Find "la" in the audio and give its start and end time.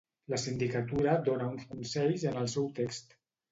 0.33-0.37